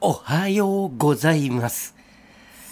[0.00, 1.96] おはようございます。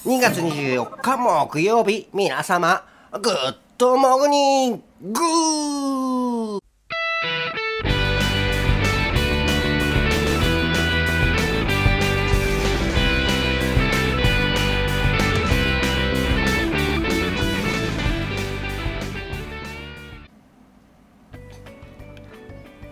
[0.04, 2.84] 2月24日木曜日、皆様、
[3.20, 3.34] ぐっ
[3.76, 6.60] ともぐに、ぐー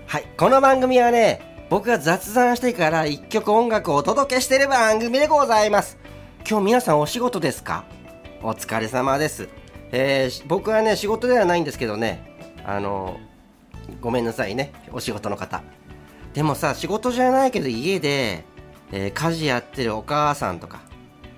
[0.08, 5.96] はい、この番組はね、僕が雑談してから一曲音楽をお届けしている番組でございます。
[6.48, 7.84] 今日皆さんお仕事ですか？
[8.42, 9.48] お疲れ様です。
[9.90, 12.36] えー僕はね、仕事ではないんですけどね、
[12.66, 13.18] あの
[14.02, 15.62] ごめんなさいね、お仕事の方。
[16.34, 18.44] でもさ、仕事じゃないけど家で、
[18.92, 20.82] えー家事やってるお母さんとか、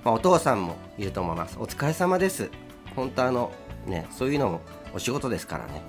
[0.04, 1.56] まあ、お父さんもいると思います。
[1.60, 2.50] お疲れ様です。
[2.96, 3.52] 本当あの、
[3.86, 4.60] ね、そういうのも
[4.92, 5.82] お仕事ですからね。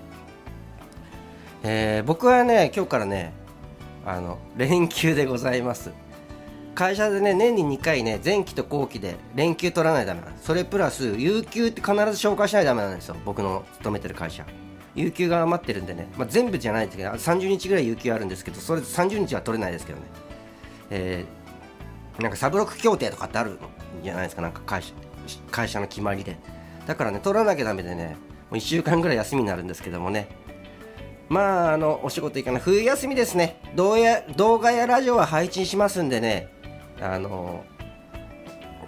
[1.63, 3.33] えー僕はね今日からね
[4.07, 5.91] あの連休でございます。
[6.73, 13.15] 会社でね年に2回ね前期と後期で連休取らないとダメそれプラス有給って必ず紹介しないとダメなんですよ。
[13.25, 14.45] 僕の勤めてる会社。
[14.95, 20.05] 有給が余ってるんでね、まあ、全部じゃないですけど30日ぐらい有給あるんですけどそれ30日は取れないですけどね。
[20.89, 23.59] えーなんかサブロック協定とかってあるん
[24.03, 24.41] じゃないですか？
[24.41, 24.93] なんか会社
[25.51, 26.37] 会社の決まりで。
[26.87, 28.15] だからね取らなきゃダメでね
[28.49, 30.29] もう1週間ぐらい休みになるんですけどもね。
[31.29, 32.61] まあ、あの、お仕事行かない。
[32.61, 33.59] 冬休みですね。
[33.75, 36.47] 動画や、動画やラジオは配信しますんでね、
[37.01, 37.65] あの、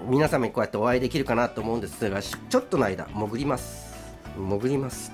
[0.07, 3.93] 皆様にこうやってお会いできるかなと思うんですが、ちょっとの間、潜ります。
[4.37, 5.11] 潜ります。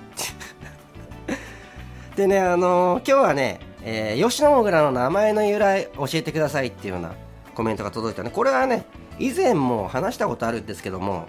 [2.15, 7.13] でね、あの今日はね、えー吉野もぐらの名前の由来教えてくださいっていうような
[7.55, 8.29] コメントが届いたね。
[8.29, 8.85] これはね、
[9.19, 11.25] 以前も話したことあるんですけども、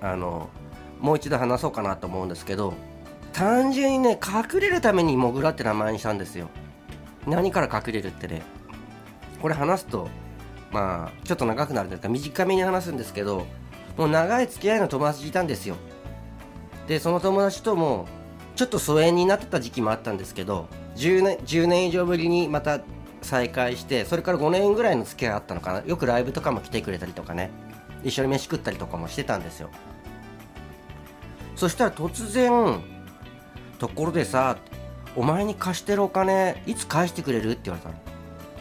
[0.00, 0.48] あの
[1.00, 2.74] もう一度話そうかなと思うんですけど、
[3.36, 6.48] 単純にね隠れるためにモグラって名前にしたんですよ。
[7.26, 8.40] 何から隠れるってね。
[9.42, 10.08] これ話すと
[10.72, 13.46] まあちょっと長くなるんですが短めに話すんですけど
[13.98, 15.76] もう長い付き合いの友達いたんですよ。
[16.88, 18.08] でその友達とも
[18.54, 22.80] ちょっと疎遠になってた時期もあったんですけど10年 ,10 年以上ぶりにまた
[23.20, 25.82] 再会してそれから5年ぐらいの付き合いあったのかな。
[25.84, 27.50] よくライブとかも来てくれたりとかね。
[28.02, 29.68] 一緒に飯食ったりとかもしてたんですよ。
[31.54, 32.95] そしたら突然
[33.78, 34.58] ところでさ
[35.14, 37.52] お前に貸してるお金いつ返してくれる？
[37.52, 37.96] って言われたの。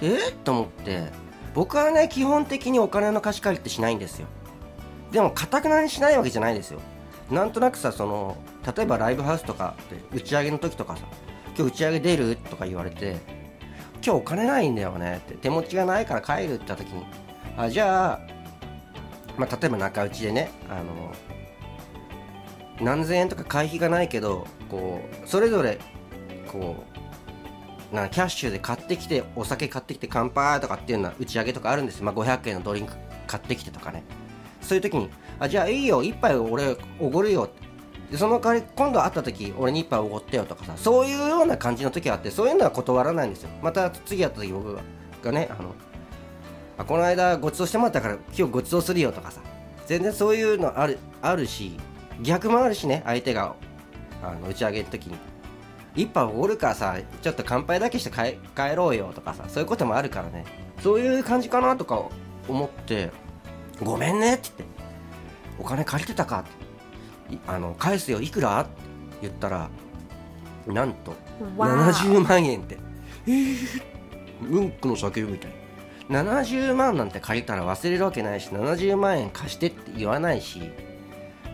[0.02, 0.30] え？
[0.30, 1.08] っと思って。
[1.54, 4.28] 僕はね基本的にお金の貸し借りってしないんですよ。
[5.12, 6.80] でもかたくなにしないわけじゃないですよ。
[7.32, 8.38] なんとなくさその
[8.76, 11.04] 例えばライブハウスとかで打ち上げの時とかさ
[11.58, 12.36] 今日打ち上げ出る？
[12.36, 13.18] とか言われて
[13.96, 15.18] 今日お金ないんだよね。
[15.18, 17.06] って手持ちがないから帰るって言った時に。
[17.58, 18.20] あじゃあ、
[19.38, 21.14] まあ、例えば中打ちでねあの
[22.82, 25.80] 何千円とか会費がないけどこうそれぞれ
[26.52, 26.84] こ
[27.92, 32.94] うなキャッシュで買ってきてお酒買ってきて乾杯とかっていうのは打ち上げとかあるんですよ、まあ、500円のドリンク
[33.28, 34.04] 買ってきてとかね。
[34.62, 35.10] そういう時に
[35.40, 37.50] あじゃあいいよ一杯俺おごるよ
[38.10, 40.74] でその代わり今度会った時俺に一杯おごってよとかさ。
[40.76, 43.50] そういうような感じの時はあってそういうのは断らないんですよ。
[43.62, 44.78] また次会った時僕
[45.24, 45.76] がねあの
[46.78, 49.40] あこの間ごちそうしてもらったから今日ごちそうするよとかさ。
[49.86, 51.78] 全然そういうのあるあるし
[52.22, 53.56] 逆もあるしね相手が
[54.24, 55.16] あの打ち上げる時に。
[55.96, 60.46] 一杯おごるからさちょっと乾杯だけして帰帰ろうよとかさそういうこともあるからね。
[60.82, 62.04] そういう感じかなとか
[62.48, 63.12] 思って
[63.82, 64.76] ごめんねって言って。
[65.58, 67.36] お金借りてたかって。
[67.36, 68.70] いあの返すよいくらって
[69.22, 69.70] 言ったら
[70.68, 71.14] なんと
[71.58, 72.78] 70万円って。
[73.28, 73.82] えー、
[74.50, 75.52] うんこの酒みたい。
[76.10, 80.72] 70万なんて借りたら忘れるわけないし70万円貸してって言わないし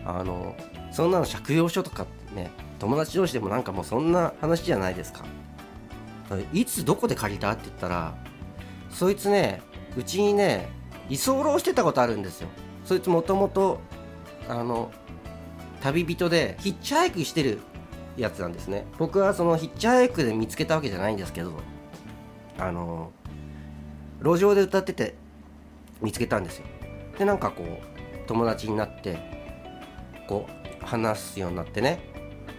[0.04, 0.56] あの
[0.90, 5.24] そんなの借用書とかってね友達同士でもなんかもうそんな話じゃないですか。
[6.52, 8.14] いつどこで借りたって言ったら
[8.90, 9.60] そいつね
[9.96, 10.70] うちにね
[11.10, 12.48] 居候してたことあるんですよ。
[12.84, 13.80] そいつもともと
[14.48, 14.90] あの
[15.82, 17.60] 旅人でヒッチハイクしてる
[18.16, 18.86] やつなんですね。
[18.98, 21.52] 僕はそのヒッチハイクで見つけたわけじゃないんですけど
[22.58, 23.12] あの
[24.22, 25.14] 路上で歌ってて
[26.00, 26.64] 見つけたんですよ。
[27.18, 29.41] でなんかこう友達になって
[30.26, 30.46] こ
[30.82, 32.00] う話すようになってね。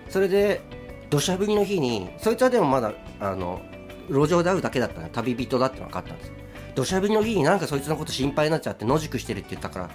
[0.10, 0.62] それで
[1.10, 3.62] 土砂降りの日にそいつはでもまだあの
[4.10, 6.32] 路上で会うだけだったの旅人だって分かったんです
[6.76, 9.90] 土砂降りの日になんかそいつのこと心配になっちゃって野宿してるって言ったから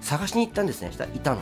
[0.00, 0.90] 探しに行ったんですね。
[0.92, 1.40] したいたの。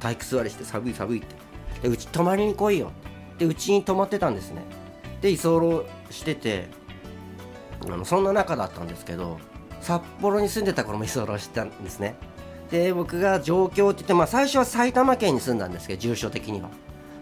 [0.00, 1.36] 体育座りして寒い寒いって。
[1.82, 2.90] でうち泊まりに来いよ。
[3.38, 4.62] でうちに泊まってたんですね。
[5.20, 6.68] で居候してて
[7.84, 9.38] あのそんな中だったんですけど
[9.80, 12.16] 札幌に住んでた頃も居候してたんですね。
[12.72, 16.70] で僕が上京って言って、まあ、最初は埼玉県に住んだんですけど住所的には。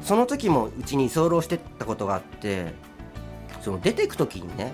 [0.01, 2.73] その時もうちに居候してたことがあって
[3.61, 4.73] その出てく時にね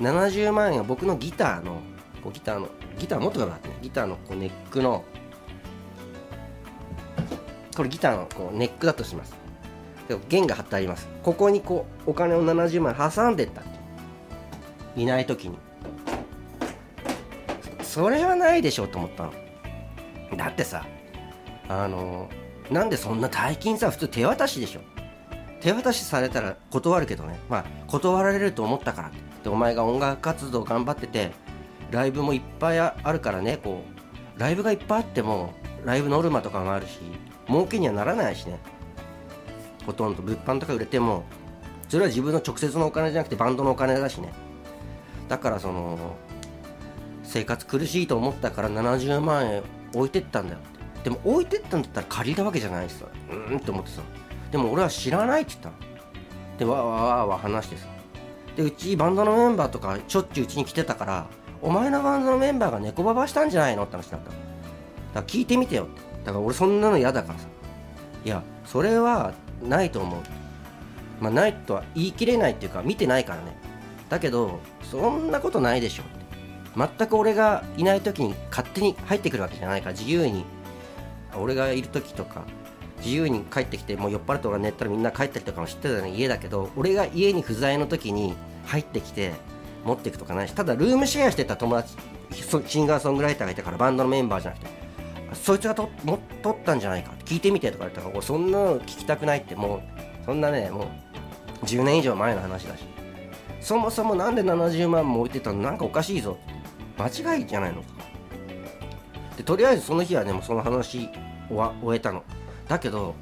[0.00, 1.80] 70万円を僕のギターの
[2.22, 2.68] こうギターの
[2.98, 5.04] ギター持ってからってねギターのこうネックの
[7.76, 9.34] これギターのこうネックだとします。
[10.08, 11.08] で弦が張ってあります。
[11.22, 13.62] ここにこうお金を70万円挟んでった
[14.96, 15.58] いない時に。
[17.82, 19.47] それはないでしょうと思ったの。
[20.38, 20.86] だってさ
[21.68, 22.30] あの
[22.70, 24.80] なんでそんな大金さ普通手渡しでしょ？
[25.60, 27.38] 手渡しされたら断るけどね。
[27.50, 29.10] まあ断られると思ったから
[29.42, 31.32] でお前が音楽活動頑張ってて
[31.90, 33.82] ライブもいっぱいあるからねこ
[34.36, 35.52] うライブがいっぱいあっても
[35.84, 37.00] ライブノルマとかもあるし
[37.48, 38.58] 儲けにはならないしね。
[39.84, 40.22] ほとんど。
[40.22, 41.24] 物販とか売れても
[41.88, 44.32] それは自分の直接のお金じゃなくてバンドのお金だしね。
[45.28, 46.16] だからその
[47.24, 49.62] 生活苦しいと思ったから70万円
[49.94, 50.60] 置いてったんだよ
[51.04, 53.06] でも置いてったんだったら借りたわけじゃないしさ。
[53.30, 54.02] うんって思ってさ。
[54.50, 55.74] でも俺は知らないって言ったの。
[56.58, 57.86] でわーわーわーわー話してさ。
[58.56, 61.26] でうちバンドのメンバーとかしょっちゅううちに来てたから
[61.62, 64.36] お前のバンドのメンバーが猫ババしたんじゃないのって話になっただか
[65.14, 66.00] ら聞いてみてよって。
[66.24, 67.46] だから俺そんなの嫌だからさ。
[68.24, 69.32] いやそれは
[69.62, 70.20] ないと思う。
[71.20, 73.56] まあないとは言い切れないっていうか見てないからね。
[74.08, 76.02] だけどそんなことないでしょ。
[76.76, 80.44] 全く俺がいない時に勝手に入ってくるわけじゃないから自由に。
[81.36, 82.44] 俺がいる時とか
[82.98, 88.34] 自由に帰ってきてもう酔っ払って俺が寝たらみんな帰ったりとかも知ってたね家だけど俺が家に不在の時に
[88.64, 89.34] 入ってきて
[89.84, 91.94] 持っていくとかないしただルームシェアしてた友達
[92.66, 94.70] シンガーソングライターがいたからバンドのメンバーじゃなくて
[95.34, 97.12] そいつがとも取ったんじゃないか。
[97.26, 99.54] 聞いてみてとか言ったらそんなの聞きたくないって。
[99.54, 100.88] もうそんなねも
[101.62, 102.84] う10年以上前の話だし。
[103.60, 105.60] そもそもなんで70万も置いてたの？
[105.60, 106.38] なんかおかしいぞ。
[106.40, 106.57] って
[106.98, 107.82] 間違いじゃないの？
[109.36, 111.08] でとりあえずその日はねもその話
[111.50, 112.24] は終えたの。
[112.66, 113.14] だけど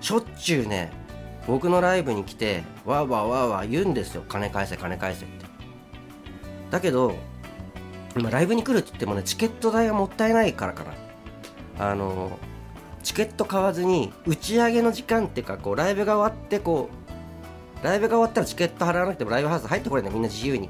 [0.00, 0.92] しょっちゅうね
[1.46, 4.22] 僕のライブに来てわーわーわーわー言うんですよ。
[4.28, 5.46] 金返せ金返せって。
[6.70, 7.14] だけど
[8.16, 10.84] 今ライブに来るって言ってもねチケット代はもったいないからか
[11.78, 11.90] な。
[11.90, 12.38] あの
[13.02, 16.90] チケット買わずに打ち上げの時間っていうかこうライブが終わってこ
[17.82, 20.12] うライブが終わったらチケット払わなくてもライブハウス入ってこれない。
[20.12, 20.68] みんな自由に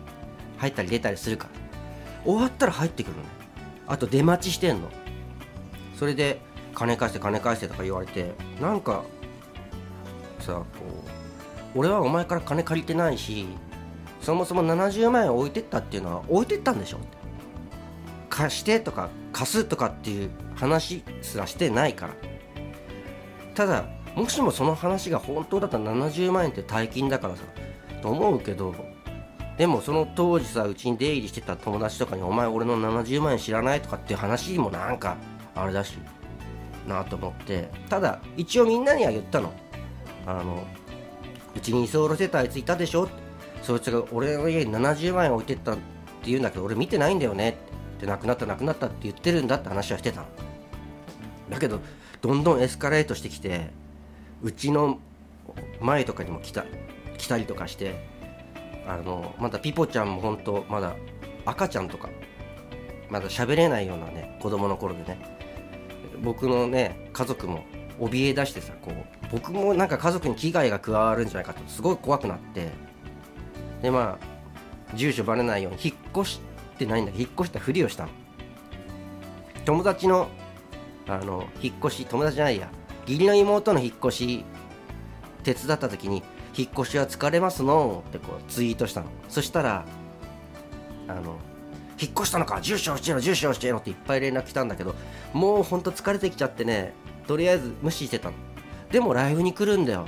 [0.59, 1.60] 入ったり出たりするから。
[2.25, 3.22] 終わったら入ってくるの
[3.87, 4.88] あと出待ちしてんの。
[5.96, 6.40] それで
[6.75, 9.05] 金返して金返してとか言われてなんか
[10.38, 10.64] さこ
[11.75, 13.46] う俺はお前から金借りてないし
[14.20, 16.99] そもそも70万円置いてったっていうのは置いてったんでしょ。
[16.99, 17.06] って
[18.28, 22.14] 貸してとか貸すとかっていう話すらしてないから。
[23.55, 23.84] ただ
[24.14, 27.43] もしもその話が本当だったら70万円って大金だからさ
[28.00, 28.75] と思うけど
[29.61, 35.19] でもその当時さうちに出入りしてた友達とかに「お前俺の70万円知らない?」とかっていう話もなんか
[35.55, 35.99] あれだし
[36.89, 39.53] なと思ってただ一応みんなには言ったの。
[40.27, 40.65] あの
[41.55, 43.07] うちに居候してたあいついたでしょ？
[43.62, 45.81] そいつが俺の家に70万円置いてったって
[46.25, 47.59] 言うんだけど俺見てないんだよね？
[47.97, 50.27] って亡くなった亡くなったって言ってるんだって話はしてたの。
[51.51, 51.81] だけど
[52.23, 53.69] どんどんエスカレートしてきて
[54.43, 55.01] うちの
[55.83, 56.65] 前とかにも来た
[57.19, 58.09] 来たりとかして
[58.87, 60.97] あのまだピポちゃんも本当まだ
[61.44, 62.09] 赤ちゃんとか
[63.09, 65.19] まだ喋れないようなね子供の頃でね。
[66.23, 67.65] 僕のね家族も
[67.99, 68.94] 怯え出してさこう
[69.32, 72.69] 僕もなんか家族に危害が加わるんじゃないかとすごい怖くなって。
[73.82, 76.41] でまあ住所バレないように引っ越し
[76.79, 78.11] てないんだ引っ越したふりをしたの。
[79.65, 80.29] 友達の
[81.06, 82.69] あの引っ越し友達じゃないや
[83.06, 84.44] 義理の妹の引っ越し
[85.43, 86.22] 手伝った時に
[86.60, 88.05] 引っ越しは疲れますの？
[88.08, 89.06] ってこうツイートしたの。
[89.29, 89.86] そしたら
[91.08, 91.38] あの
[92.00, 92.60] 引っ越したのか？
[92.60, 94.94] 住所教えろ住所教えろっていっぱい連絡来たんだけど
[95.32, 96.93] もうほんと疲れてきちゃってね
[97.26, 98.34] とりあえず無視してたの。
[98.90, 100.06] でもライブに来るんだよ。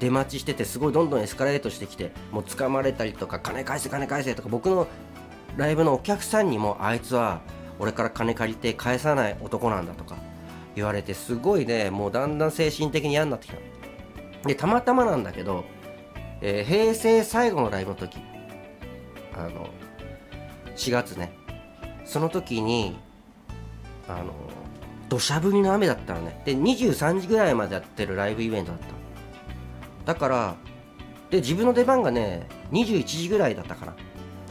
[0.00, 4.86] 出待ちしててすごいどんどんエスカレートしてきてもう掴まれたりとか金返せ金返せとか僕の
[5.56, 7.40] ライブのお客さんにもあいつは
[7.78, 10.16] 俺から金借りて返さない男なんだとか
[10.74, 13.58] 言われてすごいねもうだんだん精神的に嫌になってきた
[14.46, 15.64] でたまたまなんだけど、
[16.40, 18.18] えー平成最後のライブの時。
[19.34, 19.68] あの
[20.76, 21.32] 4月ね。
[22.04, 22.96] その時に
[24.08, 24.32] あの
[25.08, 26.40] 土砂降りの雨だったのね。
[26.44, 30.12] で23時ぐらいまでやってるライブイベントだった。
[30.14, 30.56] だから
[31.30, 33.94] で自分の出番がね21時ぐらいだったかな。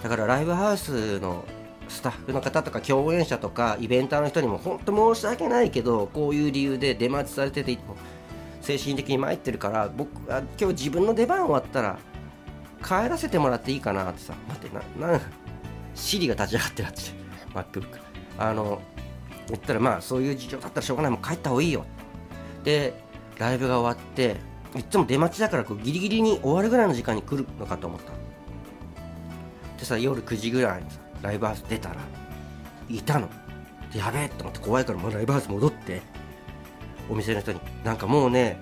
[0.03, 1.45] だからライブハウスの
[1.87, 7.77] スタッフの方とか共演者とかイベンターの人にも本当申し訳ないけどこういう理由で出待ちされてて
[8.65, 11.99] 精神的に参ってるから僕あ今日自分の出番終わったら
[12.83, 15.21] 帰らせてもらっていいかなってさ待ってなな
[15.93, 17.01] シリが立ち上がってなって
[17.53, 17.99] MacBook
[18.39, 18.81] あの
[19.47, 21.11] 言ったらまあそういう事情だったらしょうがない。
[21.11, 21.85] もう帰った方がいいよ。
[22.63, 22.95] で
[23.37, 24.37] ライブが終わって
[24.75, 28.11] いつも出待ちだからこうギリギリに終わるぐらいの時間に来るのかと思った。
[29.77, 31.97] でさ夜9時ぐらいにさライブハウス出たら
[32.89, 33.29] いたの。
[33.93, 36.01] でやべえと思って怖いからもうライブハウス戻って。
[37.09, 38.61] お店の人になんかもうね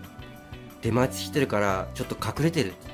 [0.82, 2.94] 出待ちしてるからちょっと隠れてるって。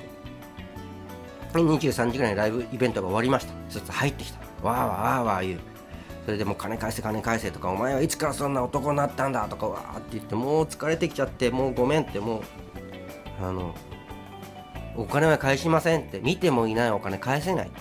[1.56, 3.54] 言って23時ぐらいにライブイベントが終わりました。
[3.70, 4.40] そして入ってきた。
[4.62, 5.60] わーわーわーわー言う。
[6.26, 9.48] それでもう金返せ金返せとかお前はいつからそんな男になったんだ？
[9.48, 12.44] とかわーって言ってもう疲れてきちゃってもうごめんってもう
[13.42, 13.74] あの
[14.96, 16.20] お金は返しませんって。
[16.20, 17.72] 見てもいないお金返せない。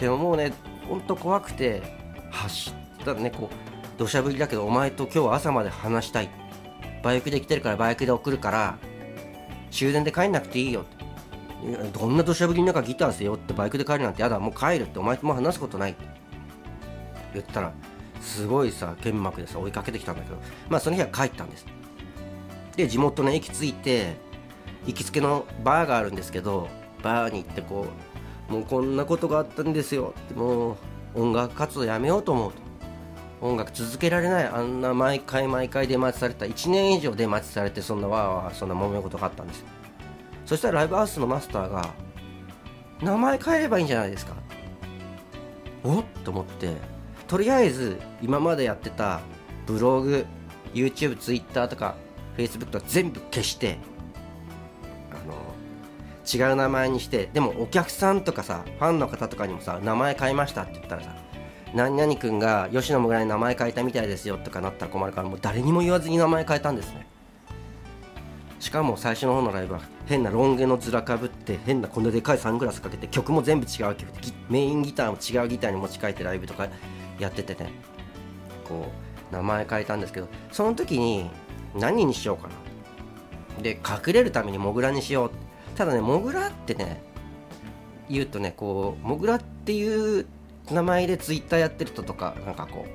[0.00, 0.52] でももうね
[0.88, 1.82] ほんと怖くて
[2.32, 2.70] 走
[3.00, 6.28] ったらねこう土砂降りだけどお前と今日は朝まで話したいっ
[7.02, 8.78] バイクで来てるからバイクで送るから
[9.70, 11.00] 終電で帰んなくていいよって。
[11.92, 14.38] どんな土砂降りの中ギター背負ってバイクで帰るなんてやだ。
[14.38, 16.04] もう帰るってお前とも話すことないって。
[17.34, 17.72] 言ったら
[18.20, 20.36] すごいさ剣幕でさ追いかけてきたんだけど。
[20.68, 21.66] まあその日は帰ったんです。
[22.76, 24.16] で地元の駅着いて
[24.86, 26.68] 行きつけのバーがあるんですけど
[27.02, 27.86] バーに行ってこ
[28.48, 30.76] うもうこんなことがあったんですよってもう
[31.14, 32.69] 音楽活動やめようと思うと。
[33.40, 39.64] 音楽続けられないあんな毎回毎回出待ちされた1年以上出待ちされてそんなわーわーそんな揉め事があったんです
[40.44, 41.94] そしたらライブハウスのマスターが
[43.02, 44.34] 名前変えればいいんじゃないですか。
[45.82, 46.76] おっと思って
[47.26, 49.20] とりあえず今までやってた
[49.66, 50.26] ブログ
[50.74, 51.94] YouTube、Twitter とか
[52.36, 53.78] Facebook とか全部消して
[55.10, 61.16] あの違う名前にしてでもお客さんとかさファンの方とかにもさ名前変えましたって言ったらさ
[61.74, 67.06] 何々君が吉野もぐらに名前変えたみたいですよとかなったら困るからもう誰にも言わずに名前変えたんですね。
[68.58, 74.06] しかも最初の方のライブは変なロン毛の面かぶって変なこんなでかいサングラスかけて曲も全部違う曲
[74.50, 76.68] メインギターも違うギターに持ち替えてライブとか
[77.18, 77.70] やっててね。
[78.68, 78.86] こ
[79.30, 81.30] う名前変えたんですけどその時に
[81.74, 83.62] 何にしようかな。
[83.62, 85.30] で隠れるためにモグラにしよう。
[85.76, 87.02] ただねモグラってね
[88.08, 90.26] 言うとねこうモグラっていう
[90.74, 92.86] 名前でツイッターやってる人とかなんかこ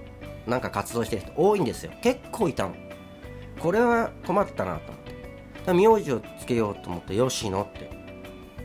[0.47, 1.91] うなんか活動してる人多いんですよ。
[2.01, 2.75] 結構いたの。
[3.59, 5.73] これは困ったなと思って。
[5.73, 7.89] 名字をつけようと思って吉野って。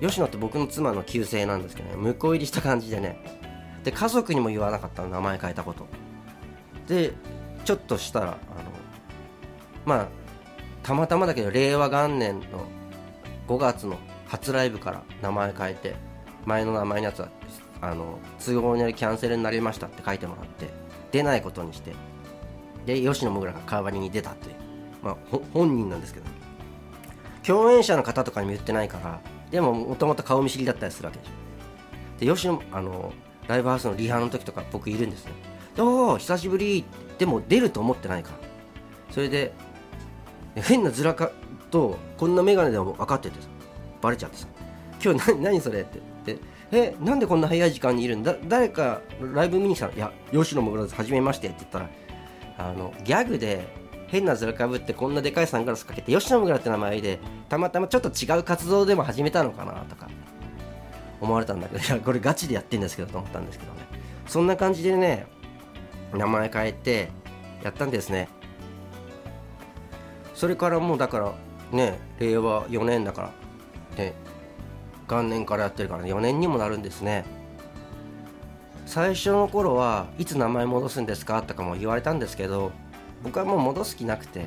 [0.00, 1.96] 吉野って僕の妻の旧姓なんですけどね。
[1.96, 3.18] 向こう入りした感じでね。
[3.84, 5.08] で家族にも言わなかったの。
[5.08, 5.86] 名前変えたこと。
[6.86, 7.12] で
[7.64, 8.38] ちょっとしたらあの
[9.86, 10.08] まあ
[10.82, 12.66] たまたまだけど令和元年の
[13.46, 15.94] 5月の初ライブから名前変えて
[16.44, 17.28] 前の名前のやつは
[17.80, 20.68] あの都合によりキャンセルになりましたって書いてもらって
[21.12, 21.92] 出ないことにして
[22.87, 24.54] で吉野もぐらが代わりに出たっていう。
[25.02, 25.16] まあ
[25.52, 26.26] 本人なんですけど。
[27.42, 29.20] 共演者の方とかにも言ってないから
[29.50, 31.32] でももともと顔見知りだったりするわけでしょ。
[32.20, 33.12] で吉野あの
[33.49, 35.32] ライブハウスのリハの時とか僕いるんですね
[35.78, 36.84] おお久しぶり
[37.18, 38.37] でも出ると思ってないから。
[39.10, 39.52] それで
[40.54, 41.32] 変な面か
[41.70, 43.49] とこんな眼鏡でも分かっててさ
[44.02, 44.46] バレちゃってさ。
[45.02, 46.09] 今日何何それって。
[46.72, 48.36] えなんでこんな早い時間にいるんだ？
[48.46, 49.92] 誰かライブ見に来たの？
[49.94, 51.90] いや吉野もぐらずはじめましてって言ったら
[52.58, 53.66] あのギャグで
[54.06, 59.72] 変な面かぶってこんなでかいサングラスかけて吉野もぐらって名前でたまたまちょっと違う活動でも始めたのかな？
[59.88, 60.08] とか
[61.20, 63.80] 思われたんだけどいやこれガチでやってんですけどと思ったんですけどね。
[64.26, 65.26] そんな感じでね
[66.14, 67.08] 名前変えて
[67.62, 68.28] やったんですね。
[70.34, 71.32] それからもうだから
[71.72, 73.32] ね令和4年だから
[73.96, 74.14] ね
[75.10, 77.24] 元年からやってるから、4年にもなるんですね。
[78.86, 81.42] 最初の頃はいつ名前戻すんですか？
[81.42, 82.72] とかも言われたんですけど
[83.22, 84.46] 僕はもう戻す気なくて、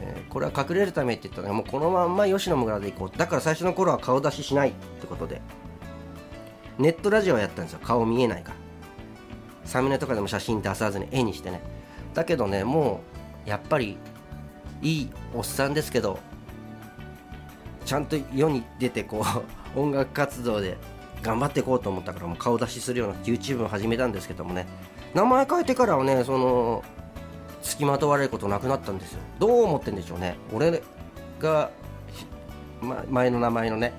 [0.00, 3.18] えー、これは隠れるためって言ったらもうこのまんま吉野村で行こう。
[3.18, 5.40] だから最初の頃は顔出ししないってことで。
[6.78, 7.80] ネットラジオやったんですよ。
[7.82, 8.56] 顔見えないから。
[9.64, 11.60] サムネとかでも写真出さずに絵にしてね。
[12.14, 13.00] だけどねも
[13.46, 13.96] うやっぱり
[14.82, 16.18] いいおっさんですけど
[17.86, 19.24] ちゃんと世に出てこ
[19.74, 20.76] う 音楽活動で
[21.22, 24.66] 頑張っていこうと思ったからもう顔出しするような YouTube を始めたんですけどもね。
[25.14, 26.84] 名前変えてからはねその
[27.62, 29.20] 付きまとわれることなくなったんですよ。
[29.38, 30.36] どう思ってんでしょうね。
[30.52, 30.82] 俺
[31.38, 31.70] が、
[32.82, 33.92] ま、前の名前のね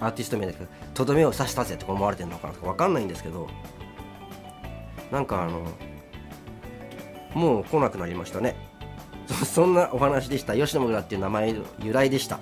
[0.00, 3.48] アーティスト名だけどとどめを刺したぜって思われてるのかな分かんないんですけど
[5.10, 5.62] なんかあの
[7.34, 8.56] もう来なくなりましたね。
[9.44, 10.54] そんなお話でした。
[10.54, 12.40] 吉野村っていう名前由来でした。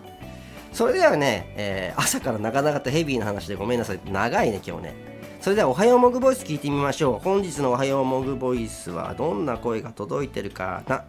[0.76, 4.00] それではね、えー、朝から長々とヘビーな話でごめんなさい。
[4.04, 4.94] 長いね、今日ね。
[5.40, 7.18] それでは、おはようモグボイス聞いてみましょう。
[7.18, 11.04] 本日のおはようモグボイスはどんな声が届いてるかな。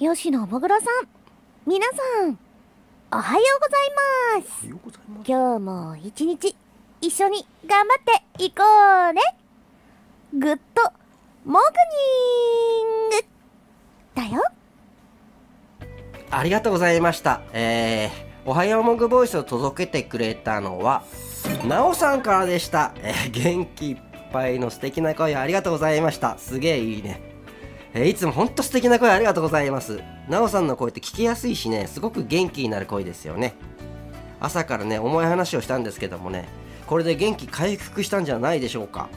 [0.00, 1.08] 吉野もぐろさん、
[1.64, 2.36] 皆さん、
[3.12, 4.66] おはようございます。
[4.66, 6.56] ます今日も一日、
[7.00, 8.64] 一緒に頑張っていこ
[9.08, 9.20] うね。
[10.34, 10.82] グッド
[11.44, 11.66] モグ
[12.74, 14.42] ニングだよ。
[16.34, 17.42] ありがとうございました。
[17.52, 21.04] えー、おはようモグボイスを届けてくれたのは、
[21.68, 22.94] なおさんからでした。
[22.96, 23.98] えー、元気いっ
[24.32, 26.38] ぱいの素敵な声ありがとうございました。
[26.38, 27.20] すげえいいね。
[27.92, 30.00] えー、いつもほんと素敵な声ありがとうございます。
[30.26, 33.54] なおさんの声って聞きやすいしねすごく元気になる声ですよね。
[34.40, 36.48] 朝からね重い話をしたんですけどもね
[36.86, 39.10] これで元気回復したんじゃないでしょうか。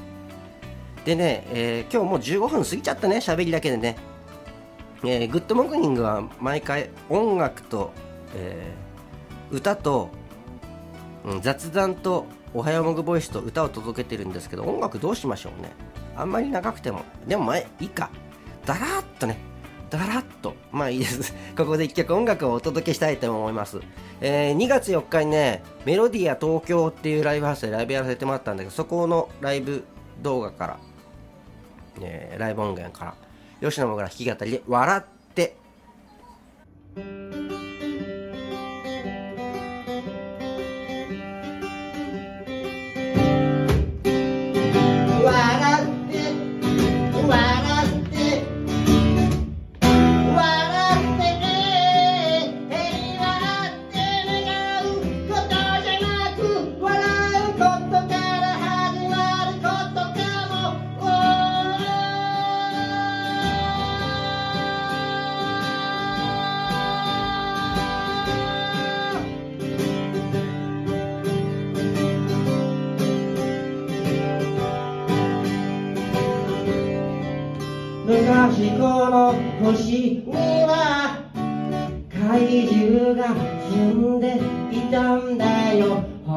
[1.05, 3.95] でね、えー、今日もう15分過ぎちゃったね喋りだけでね、
[5.07, 7.91] えー、グッドモーニングは毎回音楽と、
[8.35, 10.09] えー、歌と、
[11.25, 15.73] うん、雑談とおはようモグボイスと歌を届けてるんですけど音楽どうしましょうね。
[16.15, 18.09] あんまり長くてもでも前いいか。
[18.65, 19.37] だらっとね。
[19.89, 20.55] だらっと。
[20.71, 21.33] まあいいです。
[21.57, 23.79] ここで一曲音楽をお届けしたいと思います、
[24.21, 29.83] えー、2月4日にねメロディア東京っていうライブハウスでライブやらせてもらったんだけどそこのライブ
[30.21, 30.79] 動画から、
[32.01, 33.13] えー、ライブ音源から
[33.69, 35.03] 吉野もぐら弾き語りで「笑っ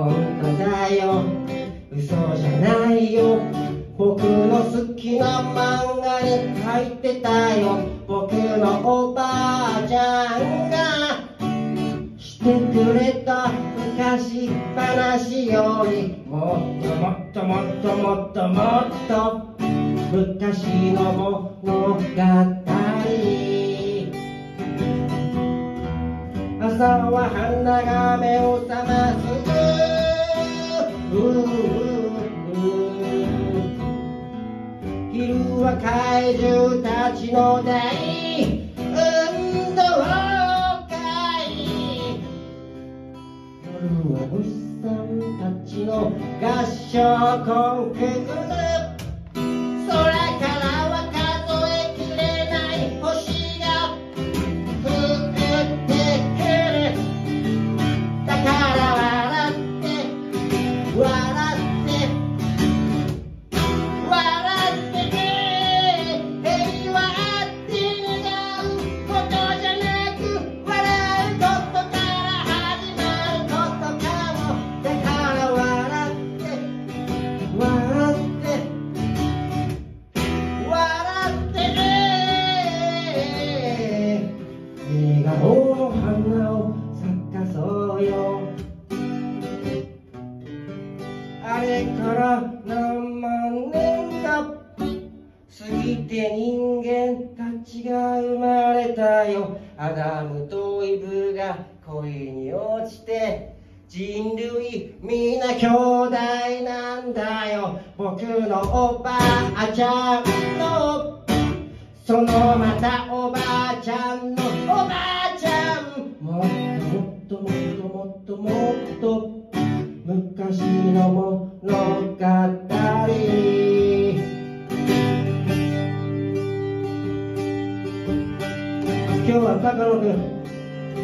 [0.05, 1.25] 本当だよ。
[1.90, 3.38] 嘘じゃないよ。
[3.97, 7.78] 僕の好きな漫画に書いてたよ。
[8.07, 10.78] 僕のおばあちゃんが
[12.17, 13.50] してくれた
[13.97, 19.57] 昔話よりもっともっともっともっともっと
[20.12, 22.69] 昔の物語
[26.61, 29.78] 朝は花が目を覚ます。
[31.11, 31.25] 昼
[35.62, 39.83] は怪獣たちの大運動
[40.87, 40.92] 会。
[43.64, 43.81] 夜
[44.12, 45.09] はおじさん
[45.40, 46.44] たちの合
[46.92, 46.92] 唱
[47.42, 47.53] コ
[47.87, 48.61] ンクール。
[49.88, 50.28] 空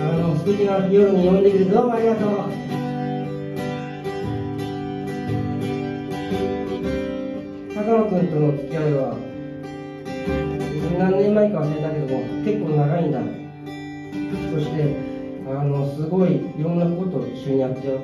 [0.01, 2.29] あの素敵な夜に呼んでくれてどうもありがとう。
[7.75, 9.17] 高野君との付き合いは
[10.99, 13.21] 何年前か忘れたけども結構長いんだ。
[14.53, 14.97] そして
[15.47, 18.01] あのすごいいろんなことを一緒にやってよ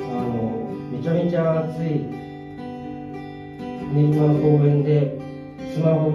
[0.00, 2.04] あのめちゃめちゃ暑い
[3.94, 5.16] 練馬の公園で
[5.72, 6.10] スマホ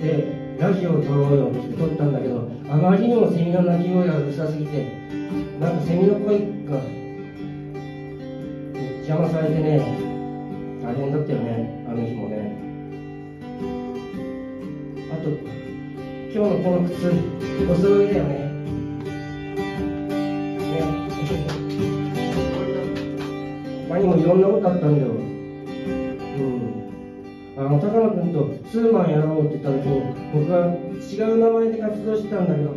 [0.00, 4.84] でラジオを撮ろうよって撮ったんだけどあまりにもセミの鳴き声がうるさすぎて
[5.58, 6.82] なんかセミの声が
[8.98, 9.78] 邪魔されてね
[10.82, 12.68] 大変だったよねあの日もね。
[15.10, 15.40] あと今
[16.32, 17.10] 日のこの靴
[17.70, 18.34] お揃いだよね。
[20.58, 20.82] ね。
[23.88, 25.27] 他にもいろんなことあったんだよ。
[27.58, 32.70] あの高野君とツーマンやろうって言った時に僕は違う名前で活動してたんだけど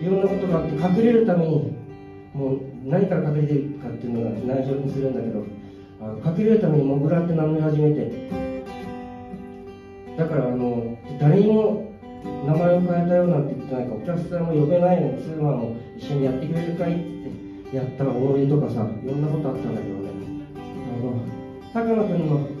[0.00, 1.76] いろんなことがあって隠れるために
[2.32, 5.44] もう何から隠れてるかっていうのが内緒にするんだけど
[6.00, 8.30] あ隠れるためにモグラって名乗り始めて
[10.16, 11.92] だからあの誰にも
[12.46, 20.08] 名前を変えたよなんて言ってないかお客さんも呼べないのにツーマンを一緒にやってくれるかいってやったら思い出とかさいろんなことあったんだけどね。
[21.76, 22.53] あの高野君の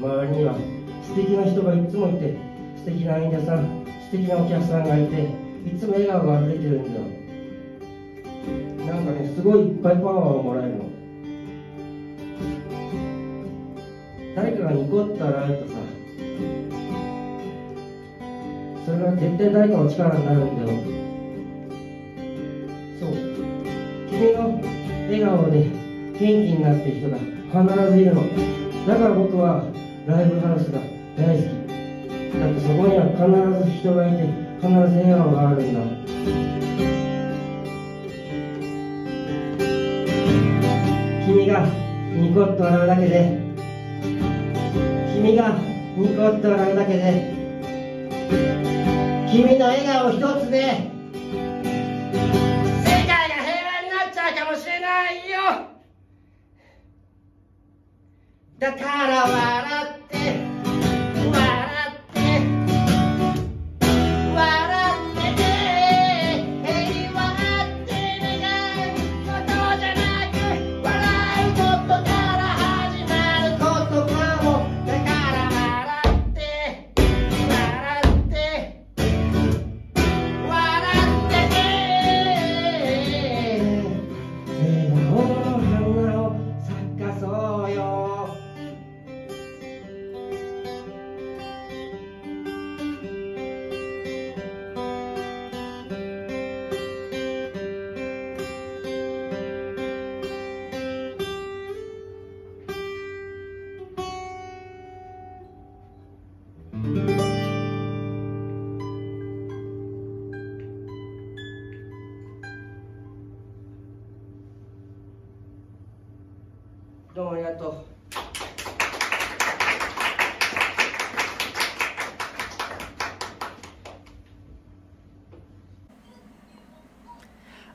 [0.00, 0.56] 周りには
[1.02, 2.34] 素敵な人がいつもいて
[2.78, 5.28] 素敵な演者さん素敵なお客さんがいて
[5.66, 7.00] いつも笑顔が溢れてるんだ。
[7.00, 7.04] よ
[8.86, 10.88] なんかねすごいいっぱいパワーをもらえるの。
[14.34, 15.78] 誰かがニコッと笑うとさ
[18.86, 20.68] それが絶対誰かの力になるんだよ。
[22.98, 23.10] そう。
[24.08, 24.62] 君の
[25.08, 28.22] 笑顔で元気になってる人が必ずいるの。
[28.86, 29.66] だから僕は
[30.10, 30.80] ライブハウスが
[31.16, 31.46] 大好き。
[32.38, 33.20] だってそこには必
[33.70, 34.24] ず人がいて
[34.60, 35.80] 必ず笑顔があるんだ。
[41.26, 41.64] 君が
[42.12, 43.38] ニコッと笑うだけで
[45.14, 45.58] 君が
[45.96, 47.38] ニコッと笑うだけで
[49.30, 50.56] 君の笑顔一つで
[52.82, 55.79] 世界が平和になっちゃうかもしれないよ。
[58.60, 60.39] だから笑って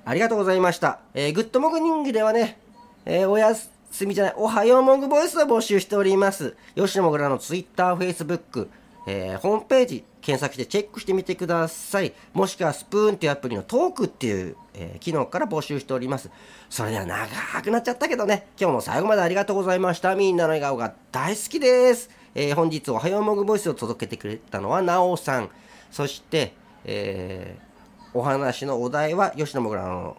[0.08, 1.00] ありがとうございました。
[1.16, 2.60] えーグッドモグニングではね、
[3.06, 3.72] えーおやす
[4.06, 6.56] みじゃない、おはようモグボイスを募集しております。
[6.76, 8.70] 吉野もぐらのツイッター、フェイスブック、
[9.08, 12.14] えーホームページ検索してチェックしてみてください。
[12.34, 16.30] もしくはスプーンっていうアプリのトークっていう、えー機能から募集しております。
[16.70, 17.28] それでは長
[17.64, 20.16] くなっちゃったけどね、今日も最後までありがとうございました。
[20.16, 22.12] みんなの笑顔が大好きです。
[22.36, 25.50] えー本日おはようモグボイスを届けてくれたのはなおさん。
[25.90, 27.75] そして、えー
[28.16, 30.18] お話のお題は吉野もぐらの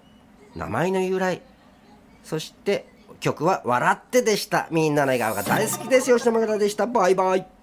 [0.55, 1.41] 名前の由来。
[2.23, 2.87] そして
[3.21, 4.69] 曲は「笑って」でした。
[4.71, 6.15] みんなの笑顔が大好きです。
[6.15, 6.87] 吉野もぐらでした。
[6.87, 7.56] バイバイ。